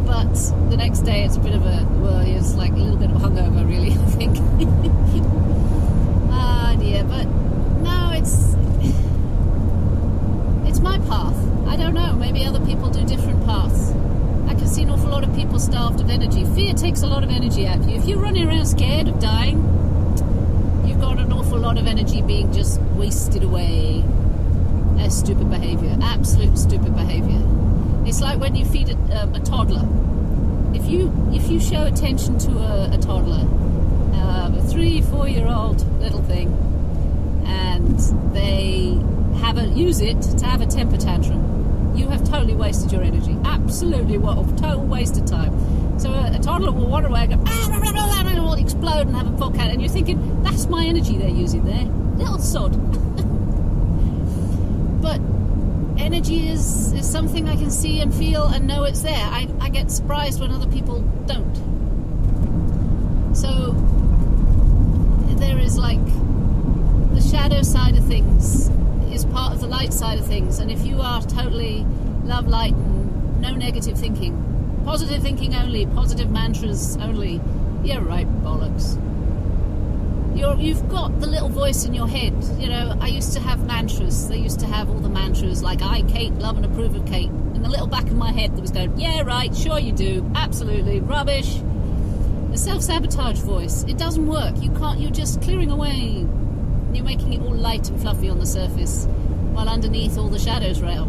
But 0.06 0.34
the 0.70 0.76
next 0.76 1.00
day, 1.00 1.24
it's 1.24 1.36
a 1.36 1.40
bit 1.40 1.54
of 1.54 1.64
a 1.64 1.86
well, 2.00 2.20
it's 2.20 2.54
like 2.54 2.72
a 2.72 2.76
little 2.76 2.96
bit 2.96 3.10
of 3.10 3.18
hungover, 3.18 3.66
really. 3.68 3.92
I 4.06 4.06
think. 4.16 4.38
ah 6.32 6.74
dear, 6.80 7.04
but 7.04 7.24
no, 7.24 8.10
it's 8.12 8.54
it's 10.68 10.80
my 10.80 10.98
path. 11.06 11.36
I 11.68 11.76
don't 11.76 11.94
know. 11.94 12.14
Maybe 12.14 12.44
other 12.44 12.64
people 12.66 12.90
do 12.90 13.04
different 13.04 13.44
paths. 13.44 13.92
I 14.48 14.54
can 14.54 14.66
see 14.66 14.82
an 14.82 14.90
awful 14.90 15.10
lot 15.10 15.22
of 15.22 15.34
people 15.36 15.60
starved 15.60 16.00
of 16.00 16.10
energy. 16.10 16.44
Fear 16.44 16.74
takes 16.74 17.02
a 17.02 17.06
lot 17.06 17.22
of 17.22 17.30
energy 17.30 17.66
out 17.66 17.78
of 17.78 17.88
you. 17.88 17.96
If 17.98 18.06
you're 18.06 18.18
running 18.18 18.48
around 18.48 18.66
scared 18.66 19.08
of 19.08 19.20
dying, 19.20 19.58
you've 20.86 21.00
got 21.00 21.18
an 21.18 21.32
awful 21.32 21.58
lot 21.58 21.78
of 21.78 21.86
energy 21.86 22.20
being 22.34 22.52
just 22.52 22.80
wasted 22.98 23.44
away 23.44 24.02
as 24.98 25.16
stupid 25.16 25.48
behavior. 25.50 25.96
Absolute 26.02 26.58
stupid 26.58 26.92
behavior. 26.96 27.40
It's 28.06 28.20
like 28.20 28.40
when 28.40 28.56
you 28.56 28.64
feed 28.64 28.88
a, 28.90 28.96
um, 29.20 29.34
a 29.34 29.40
toddler. 29.40 29.86
If 30.74 30.84
you 30.90 31.12
if 31.32 31.48
you 31.48 31.60
show 31.60 31.84
attention 31.84 32.38
to 32.38 32.50
a, 32.50 32.94
a 32.94 32.98
toddler, 32.98 33.44
um, 34.20 34.58
a 34.58 34.62
three, 34.62 35.00
four 35.02 35.28
year 35.28 35.46
old 35.46 35.78
little 36.00 36.22
thing, 36.22 36.48
and 37.46 37.98
they 38.34 38.98
have 39.38 39.56
a 39.56 39.66
use 39.68 40.00
it 40.00 40.20
to 40.38 40.44
have 40.44 40.60
a 40.60 40.66
temper 40.66 40.96
tantrum, 40.96 41.94
you 41.96 42.08
have 42.08 42.28
totally 42.28 42.54
wasted 42.54 42.90
your 42.90 43.02
energy. 43.02 43.36
Absolutely, 43.44 44.18
what 44.18 44.38
a 44.38 44.56
total 44.56 44.84
waste 44.84 45.16
of 45.16 45.26
time. 45.26 45.52
So 46.00 46.10
a, 46.10 46.32
a 46.34 46.40
toddler 46.40 46.72
will 46.72 46.88
wander 46.88 47.08
away 47.08 47.22
and 47.22 47.34
go, 47.34 47.42
ah, 47.46 47.66
blah, 47.68 47.80
blah, 47.80 47.92
blah, 47.92 48.30
and 48.32 48.42
will 48.42 48.54
explode 48.54 49.06
and 49.06 49.14
have 49.14 49.28
a 49.28 49.36
volcano, 49.36 49.70
and 49.70 49.80
you're 49.80 49.96
thinking 49.98 50.42
that's 50.42 50.66
my 50.66 50.84
energy 50.84 51.16
they're 51.16 51.28
using 51.28 51.64
there, 51.64 51.86
little 52.16 52.38
sod. 52.38 52.72
but 55.02 55.20
energy 55.98 56.48
is, 56.48 56.92
is 56.92 57.10
something 57.10 57.48
I 57.48 57.56
can 57.56 57.70
see 57.70 58.00
and 58.00 58.14
feel 58.14 58.46
and 58.46 58.66
know 58.66 58.84
it's 58.84 59.02
there. 59.02 59.14
I, 59.14 59.48
I 59.60 59.68
get 59.68 59.90
surprised 59.90 60.40
when 60.40 60.50
other 60.50 60.70
people 60.70 61.00
don't. 61.26 61.54
So 63.34 63.72
there 65.38 65.58
is 65.58 65.76
like 65.76 66.04
the 67.14 67.20
shadow 67.20 67.62
side 67.62 67.96
of 67.96 68.06
things 68.06 68.70
is 69.14 69.24
part 69.24 69.52
of 69.52 69.60
the 69.60 69.66
light 69.66 69.92
side 69.92 70.18
of 70.18 70.26
things, 70.26 70.58
and 70.58 70.70
if 70.70 70.84
you 70.84 71.00
are 71.00 71.22
totally 71.22 71.86
love, 72.24 72.48
light, 72.48 72.74
and 72.74 73.40
no 73.40 73.54
negative 73.54 73.98
thinking, 73.98 74.82
positive 74.84 75.22
thinking 75.22 75.54
only, 75.54 75.86
positive 75.86 76.30
mantras 76.30 76.96
only, 76.96 77.40
you're 77.84 78.00
right, 78.00 78.26
bollocks. 78.42 78.98
You're, 80.34 80.56
you've 80.56 80.88
got 80.88 81.20
the 81.20 81.28
little 81.28 81.48
voice 81.48 81.84
in 81.84 81.94
your 81.94 82.08
head. 82.08 82.34
You 82.58 82.68
know, 82.68 82.96
I 83.00 83.06
used 83.06 83.34
to 83.34 83.40
have 83.40 83.64
mantras. 83.66 84.28
They 84.28 84.38
used 84.38 84.58
to 84.60 84.66
have 84.66 84.90
all 84.90 84.98
the 84.98 85.08
mantras 85.08 85.62
like 85.62 85.80
I, 85.80 86.02
Kate, 86.02 86.32
love 86.34 86.56
and 86.56 86.66
approve 86.66 86.96
of 86.96 87.06
Kate. 87.06 87.28
In 87.28 87.62
the 87.62 87.68
little 87.68 87.86
back 87.86 88.02
of 88.04 88.14
my 88.14 88.32
head 88.32 88.56
that 88.56 88.60
was 88.60 88.72
going, 88.72 88.98
yeah, 88.98 89.22
right, 89.22 89.54
sure 89.54 89.78
you 89.78 89.92
do, 89.92 90.28
absolutely, 90.34 90.98
rubbish. 90.98 91.60
The 92.50 92.58
self 92.58 92.82
sabotage 92.82 93.38
voice, 93.38 93.84
it 93.84 93.96
doesn't 93.96 94.26
work. 94.26 94.60
You 94.60 94.70
can't, 94.72 94.98
you're 94.98 95.12
just 95.12 95.40
clearing 95.40 95.70
away. 95.70 96.26
You're 96.92 97.04
making 97.04 97.32
it 97.32 97.40
all 97.40 97.54
light 97.54 97.88
and 97.88 98.00
fluffy 98.00 98.28
on 98.28 98.40
the 98.40 98.46
surface, 98.46 99.06
while 99.52 99.68
underneath 99.68 100.18
all 100.18 100.28
the 100.28 100.40
shadows 100.40 100.80
rail. 100.82 101.04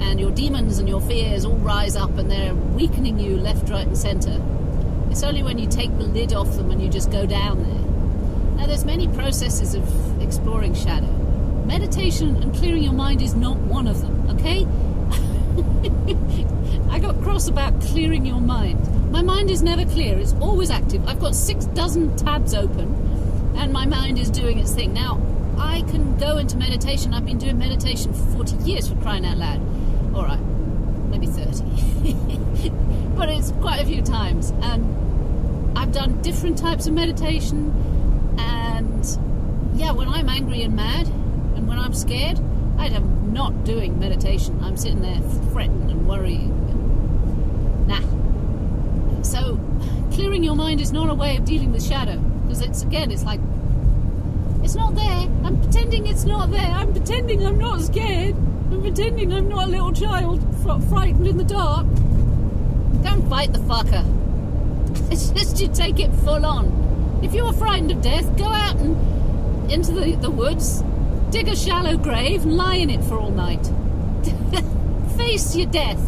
And 0.00 0.18
your 0.18 0.32
demons 0.32 0.78
and 0.78 0.88
your 0.88 1.00
fears 1.00 1.44
all 1.44 1.58
rise 1.58 1.94
up 1.94 2.18
and 2.18 2.28
they're 2.28 2.56
weakening 2.56 3.20
you 3.20 3.36
left, 3.36 3.68
right, 3.68 3.86
and 3.86 3.96
centre. 3.96 4.42
It's 5.12 5.22
only 5.22 5.44
when 5.44 5.58
you 5.58 5.68
take 5.68 5.96
the 5.96 6.04
lid 6.04 6.32
off 6.32 6.56
them 6.56 6.72
and 6.72 6.82
you 6.82 6.88
just 6.88 7.12
go 7.12 7.24
down 7.24 7.62
there 7.62 7.81
now, 8.62 8.68
there's 8.68 8.84
many 8.84 9.08
processes 9.08 9.74
of 9.74 10.22
exploring 10.22 10.72
shadow. 10.72 11.08
Meditation 11.66 12.36
and 12.36 12.54
clearing 12.54 12.84
your 12.84 12.92
mind 12.92 13.20
is 13.20 13.34
not 13.34 13.56
one 13.56 13.88
of 13.88 14.00
them, 14.00 14.30
okay? 14.30 14.64
I 16.88 17.00
got 17.00 17.20
cross 17.22 17.48
about 17.48 17.80
clearing 17.80 18.24
your 18.24 18.40
mind. 18.40 19.10
My 19.10 19.20
mind 19.20 19.50
is 19.50 19.64
never 19.64 19.84
clear, 19.84 20.16
it's 20.16 20.34
always 20.34 20.70
active. 20.70 21.04
I've 21.08 21.18
got 21.18 21.34
six 21.34 21.64
dozen 21.64 22.16
tabs 22.16 22.54
open, 22.54 23.52
and 23.56 23.72
my 23.72 23.84
mind 23.84 24.16
is 24.16 24.30
doing 24.30 24.60
its 24.60 24.72
thing. 24.72 24.92
Now, 24.92 25.20
I 25.58 25.82
can 25.90 26.16
go 26.18 26.36
into 26.36 26.56
meditation. 26.56 27.14
I've 27.14 27.26
been 27.26 27.38
doing 27.38 27.58
meditation 27.58 28.12
for 28.12 28.44
40 28.44 28.58
years 28.58 28.88
for 28.88 28.94
crying 29.02 29.26
out 29.26 29.38
loud. 29.38 29.60
All 30.14 30.22
right, 30.22 30.38
maybe 31.10 31.26
30. 31.26 31.64
but 33.16 33.28
it's 33.28 33.50
quite 33.60 33.82
a 33.82 33.86
few 33.86 34.02
times. 34.02 34.52
And 34.62 35.76
I've 35.76 35.90
done 35.90 36.22
different 36.22 36.58
types 36.58 36.86
of 36.86 36.92
meditation 36.92 37.91
and 38.82 39.78
yeah, 39.78 39.92
when 39.92 40.08
I'm 40.08 40.28
angry 40.28 40.62
and 40.62 40.76
mad, 40.76 41.06
and 41.56 41.66
when 41.66 41.78
I'm 41.78 41.94
scared, 41.94 42.38
I 42.78 42.86
am 42.88 43.32
not 43.32 43.64
doing 43.64 43.98
meditation. 43.98 44.58
I'm 44.62 44.76
sitting 44.76 45.00
there 45.00 45.20
fretting 45.52 45.90
and 45.90 46.06
worrying. 46.06 46.50
Nah. 47.86 49.22
So, 49.22 49.58
clearing 50.12 50.44
your 50.44 50.56
mind 50.56 50.80
is 50.80 50.92
not 50.92 51.08
a 51.08 51.14
way 51.14 51.36
of 51.36 51.44
dealing 51.44 51.72
with 51.72 51.82
shadow. 51.84 52.18
Because 52.18 52.60
it's, 52.60 52.82
again, 52.82 53.10
it's 53.10 53.24
like, 53.24 53.40
it's 54.62 54.74
not 54.74 54.94
there. 54.94 55.28
I'm 55.44 55.60
pretending 55.60 56.06
it's 56.06 56.24
not 56.24 56.50
there. 56.50 56.60
I'm 56.60 56.92
pretending 56.92 57.44
I'm 57.46 57.58
not 57.58 57.80
scared. 57.80 58.36
I'm 58.70 58.82
pretending 58.82 59.32
I'm 59.32 59.48
not 59.48 59.68
a 59.68 59.70
little 59.70 59.92
child 59.92 60.40
frightened 60.88 61.26
in 61.26 61.36
the 61.36 61.44
dark. 61.44 61.86
Don't 63.02 63.28
fight 63.28 63.52
the 63.52 63.58
fucker. 63.60 64.04
It's 65.10 65.30
just 65.30 65.60
you 65.60 65.68
take 65.68 66.00
it 66.00 66.10
full 66.24 66.44
on. 66.44 66.81
If 67.22 67.34
you're 67.34 67.52
frightened 67.52 67.92
of 67.92 68.02
death, 68.02 68.36
go 68.36 68.46
out 68.46 68.76
and 68.76 69.70
into 69.70 69.92
the, 69.92 70.16
the 70.16 70.30
woods, 70.30 70.82
dig 71.30 71.48
a 71.48 71.56
shallow 71.56 71.96
grave, 71.96 72.42
and 72.42 72.56
lie 72.56 72.74
in 72.74 72.90
it 72.90 73.02
for 73.04 73.16
all 73.16 73.30
night. 73.30 73.64
face 75.16 75.54
your 75.54 75.70
death. 75.70 76.00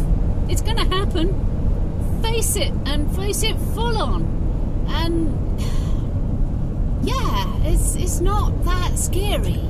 It's 0.49 0.61
going 0.61 0.77
to 0.77 0.85
happen. 0.85 2.23
Face 2.23 2.57
it 2.57 2.73
and 2.85 3.15
face 3.17 3.43
it 3.43 3.57
full 3.75 3.97
on. 3.97 4.25
And 4.89 5.61
yeah, 7.07 7.57
it's 7.65 7.95
it's 7.95 8.21
not 8.21 8.65
that 8.65 8.99
scary. 8.99 9.61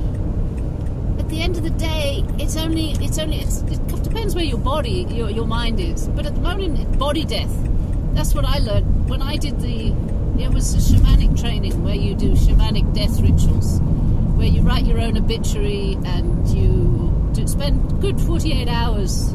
At 1.19 1.29
the 1.29 1.41
end 1.41 1.57
of 1.57 1.63
the 1.63 1.69
day, 1.69 2.23
it's 2.39 2.57
only 2.57 2.91
it's 2.93 3.19
only 3.19 3.37
it's, 3.37 3.61
it 3.61 4.03
depends 4.03 4.35
where 4.35 4.43
your 4.43 4.57
body 4.57 5.05
your 5.09 5.29
your 5.29 5.45
mind 5.45 5.79
is. 5.79 6.07
But 6.07 6.25
at 6.25 6.35
the 6.35 6.41
moment, 6.41 6.97
body 6.97 7.23
death. 7.23 7.53
That's 8.13 8.33
what 8.33 8.45
I 8.45 8.59
learned 8.59 9.09
when 9.09 9.21
I 9.21 9.37
did 9.37 9.59
the 9.59 9.93
it 10.39 10.53
was 10.53 10.73
a 10.73 10.93
shamanic 10.93 11.39
training 11.39 11.83
where 11.83 11.95
you 11.95 12.15
do 12.15 12.33
shamanic 12.33 12.93
death 12.93 13.19
rituals, 13.21 13.79
where 14.37 14.47
you 14.47 14.61
write 14.61 14.85
your 14.85 14.99
own 14.99 15.17
obituary 15.17 15.97
and 16.05 16.47
you 16.49 16.95
spend 17.47 18.01
good 18.01 18.19
48 18.19 18.67
hours 18.67 19.27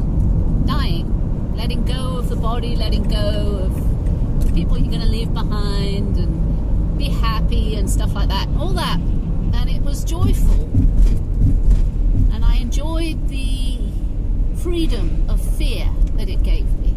dying, 0.65 1.55
letting 1.55 1.83
go 1.85 2.17
of 2.17 2.29
the 2.29 2.35
body, 2.35 2.75
letting 2.75 3.03
go 3.03 3.17
of 3.65 4.45
the 4.45 4.53
people 4.53 4.77
you're 4.77 4.89
going 4.89 5.01
to 5.01 5.07
leave 5.07 5.33
behind, 5.33 6.17
and 6.17 6.97
be 6.97 7.05
happy 7.05 7.75
and 7.75 7.89
stuff 7.89 8.13
like 8.13 8.29
that. 8.29 8.47
All 8.59 8.73
that. 8.73 8.99
And 8.99 9.69
it 9.69 9.81
was 9.81 10.03
joyful. 10.03 10.63
And 12.33 12.45
I 12.45 12.57
enjoyed 12.57 13.27
the 13.29 13.79
freedom 14.57 15.27
of 15.29 15.41
fear 15.57 15.89
that 16.17 16.29
it 16.29 16.43
gave 16.43 16.71
me. 16.79 16.95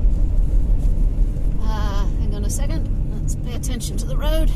Uh, 1.62 2.06
hang 2.18 2.34
on 2.34 2.44
a 2.44 2.50
second. 2.50 3.03
Let's 3.24 3.36
pay 3.36 3.54
attention 3.54 3.96
to 3.96 4.04
the 4.04 4.18
road. 4.18 4.50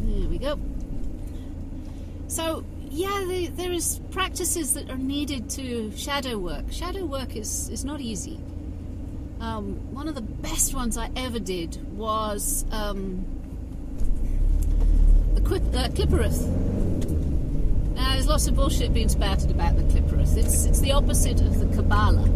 There 0.00 0.28
we 0.28 0.38
go. 0.38 0.60
So, 2.28 2.64
yeah, 2.88 3.24
the, 3.26 3.48
there 3.48 3.72
is 3.72 3.98
practices 4.12 4.74
that 4.74 4.88
are 4.88 4.96
needed 4.96 5.50
to 5.50 5.90
shadow 5.96 6.38
work. 6.38 6.70
Shadow 6.70 7.04
work 7.04 7.34
is, 7.34 7.68
is 7.68 7.84
not 7.84 8.00
easy. 8.00 8.38
Um, 9.40 9.92
one 9.92 10.06
of 10.06 10.14
the 10.14 10.20
best 10.20 10.72
ones 10.72 10.96
I 10.96 11.10
ever 11.16 11.40
did 11.40 11.80
was 11.98 12.64
um, 12.70 13.26
the 15.34 15.40
Qu- 15.40 15.56
uh. 15.56 15.88
Now, 17.96 18.12
there's 18.12 18.28
lots 18.28 18.46
of 18.46 18.54
bullshit 18.54 18.94
being 18.94 19.08
spouted 19.08 19.50
about 19.50 19.74
the 19.74 19.82
Qlipperath. 19.82 20.36
It's, 20.36 20.66
it's 20.66 20.78
the 20.78 20.92
opposite 20.92 21.40
of 21.40 21.58
the 21.58 21.66
Kabbalah. 21.74 22.30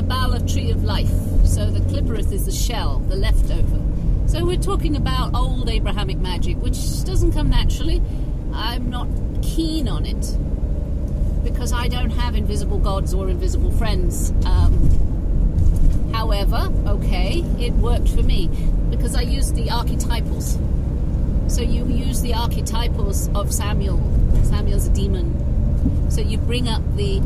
Kabbalah 0.00 0.40
tree 0.46 0.70
of 0.70 0.82
life 0.82 1.10
so 1.44 1.70
the 1.70 1.80
Qlipperath 1.80 2.32
is 2.32 2.46
the 2.46 2.52
shell, 2.52 3.00
the 3.10 3.16
leftover. 3.16 3.82
So 4.28 4.46
we're 4.46 4.56
talking 4.56 4.96
about 4.96 5.34
old 5.34 5.68
Abrahamic 5.68 6.16
magic, 6.16 6.56
which 6.56 7.04
doesn't 7.04 7.32
come 7.32 7.50
naturally. 7.50 8.00
I'm 8.54 8.88
not 8.88 9.08
keen 9.42 9.88
on 9.88 10.06
it 10.06 10.38
because 11.44 11.74
I 11.74 11.88
don't 11.88 12.12
have 12.12 12.34
invisible 12.34 12.78
gods 12.78 13.12
or 13.12 13.28
invisible 13.28 13.70
friends. 13.72 14.30
Um, 14.46 16.08
however, 16.14 16.72
okay, 16.86 17.44
it 17.58 17.74
worked 17.74 18.08
for 18.08 18.22
me. 18.22 18.48
because 18.88 19.14
I 19.14 19.20
used 19.20 19.54
the 19.54 19.66
archetypals. 19.66 20.58
So 21.52 21.60
you 21.60 21.84
use 21.88 22.22
the 22.22 22.32
archetypals 22.32 23.30
of 23.34 23.52
Samael. 23.52 23.98
Samael's 24.44 24.86
a 24.86 24.94
demon. 24.94 26.10
So 26.10 26.22
you 26.22 26.38
bring 26.38 26.68
up 26.68 26.82
the 26.96 27.20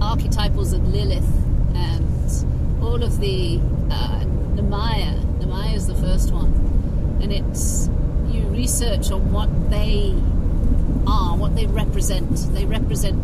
archetypals 0.00 0.72
of 0.72 0.86
Lilith 0.94 1.43
and 1.74 2.82
all 2.82 3.02
of 3.02 3.20
the 3.20 3.60
uh, 3.90 4.24
Nehemiah. 4.54 5.18
Nehemiah 5.38 5.74
is 5.74 5.86
the 5.86 5.94
first 5.94 6.32
one, 6.32 6.52
and 7.22 7.32
it's 7.32 7.88
you 8.28 8.42
research 8.48 9.10
on 9.10 9.32
what 9.32 9.48
they 9.70 10.14
are, 11.06 11.36
what 11.36 11.54
they 11.54 11.66
represent. 11.66 12.36
They 12.52 12.64
represent, 12.64 13.16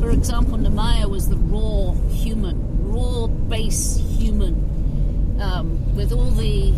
for 0.00 0.10
example, 0.10 0.58
Nehemiah 0.58 1.08
was 1.08 1.28
the 1.28 1.36
raw 1.36 1.92
human, 2.08 2.88
raw 2.88 3.26
base 3.26 3.96
human, 4.18 5.38
um, 5.40 5.94
with 5.94 6.12
all 6.12 6.30
the 6.30 6.72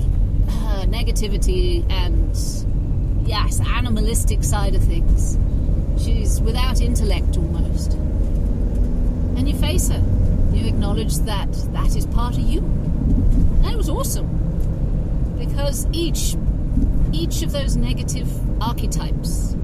uh, 0.49 0.85
negativity 0.87 1.89
and 1.91 2.37
yes, 3.27 3.61
animalistic 3.61 4.43
side 4.43 4.75
of 4.75 4.83
things. 4.83 5.39
She's 6.03 6.41
without 6.41 6.81
intellect 6.81 7.37
almost. 7.37 7.93
And 7.93 9.49
you 9.49 9.57
face 9.57 9.89
her. 9.89 10.03
You 10.53 10.67
acknowledge 10.67 11.17
that 11.19 11.53
that 11.73 11.97
is 11.97 12.07
part 12.07 12.37
of 12.37 12.41
you. 12.41 12.59
And 12.59 13.67
it 13.67 13.77
was 13.77 13.89
awesome. 13.89 14.29
Because 15.39 15.87
each 15.93 16.37
each 17.13 17.43
of 17.43 17.53
those 17.53 17.77
negative 17.77 18.29
archetypes. 18.63 19.57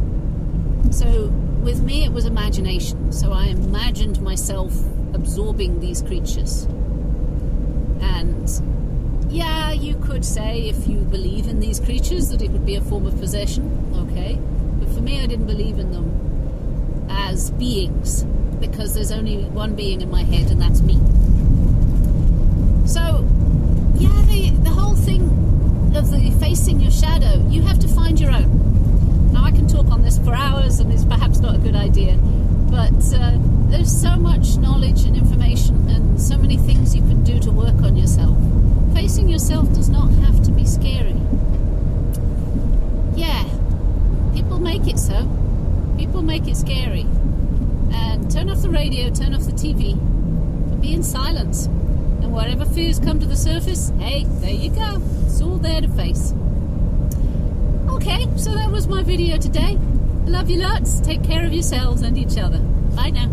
So 0.90 1.28
with 1.62 1.82
me 1.82 2.04
it 2.04 2.12
was 2.12 2.24
imagination. 2.24 3.12
So 3.12 3.32
I 3.32 3.46
imagined 3.46 4.20
myself 4.20 4.72
absorbing 5.14 5.80
these 5.80 6.02
creatures. 6.02 6.64
And 8.00 8.48
yeah, 9.28 9.72
you 9.72 9.96
could 9.96 10.24
say 10.24 10.68
if 10.68 10.86
you 10.86 10.98
believe 10.98 11.48
in 11.48 11.60
these 11.60 11.80
creatures 11.80 12.28
that 12.28 12.42
it 12.42 12.50
would 12.50 12.64
be 12.64 12.76
a 12.76 12.80
form 12.80 13.06
of 13.06 13.18
possession, 13.18 13.92
okay? 13.94 14.38
But 14.78 14.88
for 14.94 15.00
me, 15.00 15.20
I 15.20 15.26
didn't 15.26 15.46
believe 15.46 15.78
in 15.78 15.90
them 15.90 17.06
as 17.10 17.50
beings 17.52 18.24
because 18.60 18.94
there's 18.94 19.12
only 19.12 19.44
one 19.44 19.74
being 19.74 20.00
in 20.00 20.10
my 20.10 20.22
head, 20.22 20.50
and 20.50 20.60
that's 20.60 20.80
me. 20.80 20.94
So, 22.86 23.26
yeah, 23.96 24.22
the, 24.26 24.56
the 24.62 24.70
whole 24.70 24.94
thing 24.94 25.22
of 25.96 26.10
the 26.10 26.30
facing 26.40 26.80
your 26.80 26.90
shadow, 26.90 27.46
you 27.48 27.62
have 27.62 27.78
to 27.80 27.88
find 27.88 28.20
your 28.20 28.32
own. 28.32 29.32
Now, 29.32 29.44
I 29.44 29.50
can 29.50 29.66
talk 29.66 29.86
on 29.86 30.02
this 30.02 30.18
for 30.18 30.34
hours, 30.34 30.80
and 30.80 30.92
it's 30.92 31.04
perhaps 31.04 31.38
not 31.38 31.56
a 31.56 31.58
good 31.58 31.76
idea, 31.76 32.16
but 32.70 33.14
uh, 33.14 33.38
there's 33.68 33.90
so 33.90 34.16
much 34.16 34.56
knowledge 34.56 35.04
and 35.04 35.16
information, 35.16 35.88
and 35.88 36.20
so 36.20 36.36
many 36.36 36.56
things 36.56 36.94
you 36.94 37.02
can 37.02 37.22
do 37.24 37.38
to 37.40 37.50
work 37.50 37.82
on 37.82 37.96
yourself 37.96 38.36
facing 38.96 39.28
yourself 39.28 39.70
does 39.74 39.90
not 39.90 40.10
have 40.24 40.42
to 40.42 40.50
be 40.50 40.64
scary. 40.64 41.14
Yeah, 43.14 43.44
people 44.34 44.58
make 44.58 44.88
it 44.88 44.98
so. 44.98 45.28
People 45.98 46.22
make 46.22 46.48
it 46.48 46.56
scary. 46.56 47.06
And 47.92 48.30
turn 48.30 48.50
off 48.50 48.62
the 48.62 48.70
radio, 48.70 49.10
turn 49.10 49.34
off 49.34 49.42
the 49.42 49.52
TV, 49.52 49.94
be 50.80 50.94
in 50.94 51.02
silence. 51.02 51.66
And 51.66 52.32
whatever 52.32 52.64
fears 52.64 52.98
come 52.98 53.20
to 53.20 53.26
the 53.26 53.36
surface, 53.36 53.92
hey, 53.98 54.24
there 54.40 54.50
you 54.50 54.70
go. 54.70 55.00
It's 55.26 55.40
all 55.40 55.58
there 55.58 55.80
to 55.80 55.88
face. 55.88 56.32
Okay, 57.88 58.26
so 58.36 58.52
that 58.54 58.70
was 58.70 58.88
my 58.88 59.02
video 59.02 59.38
today. 59.38 59.78
Love 60.26 60.50
you 60.50 60.58
lots. 60.58 61.00
Take 61.00 61.22
care 61.22 61.44
of 61.46 61.52
yourselves 61.52 62.02
and 62.02 62.18
each 62.18 62.36
other. 62.36 62.58
Bye 62.58 63.10
now. 63.10 63.30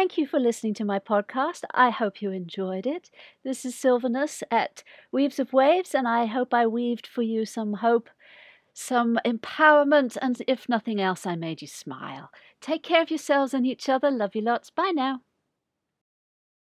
Thank 0.00 0.16
you 0.16 0.26
for 0.26 0.40
listening 0.40 0.72
to 0.76 0.84
my 0.86 0.98
podcast. 0.98 1.64
I 1.74 1.90
hope 1.90 2.22
you 2.22 2.30
enjoyed 2.30 2.86
it. 2.86 3.10
This 3.44 3.66
is 3.66 3.74
Sylvanus 3.74 4.42
at 4.50 4.82
Weaves 5.12 5.38
of 5.38 5.52
Waves, 5.52 5.94
and 5.94 6.08
I 6.08 6.24
hope 6.24 6.54
I 6.54 6.66
weaved 6.66 7.06
for 7.06 7.20
you 7.20 7.44
some 7.44 7.74
hope, 7.74 8.08
some 8.72 9.18
empowerment, 9.26 10.16
and 10.22 10.40
if 10.48 10.70
nothing 10.70 11.02
else, 11.02 11.26
I 11.26 11.36
made 11.36 11.60
you 11.60 11.68
smile. 11.68 12.30
Take 12.62 12.82
care 12.82 13.02
of 13.02 13.10
yourselves 13.10 13.52
and 13.52 13.66
each 13.66 13.90
other. 13.90 14.10
Love 14.10 14.34
you 14.34 14.40
lots. 14.40 14.70
Bye 14.70 14.92
now. 14.94 15.20